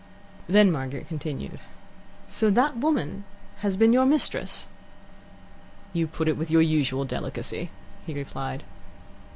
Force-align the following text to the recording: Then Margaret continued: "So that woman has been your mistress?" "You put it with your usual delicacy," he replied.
Then 0.49 0.71
Margaret 0.71 1.07
continued: 1.07 1.59
"So 2.27 2.49
that 2.49 2.75
woman 2.75 3.23
has 3.57 3.77
been 3.77 3.93
your 3.93 4.07
mistress?" 4.07 4.65
"You 5.93 6.07
put 6.07 6.27
it 6.27 6.37
with 6.37 6.49
your 6.49 6.63
usual 6.63 7.05
delicacy," 7.05 7.69
he 8.07 8.15
replied. 8.15 8.63